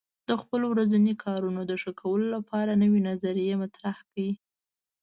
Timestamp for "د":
0.27-0.29, 1.65-1.71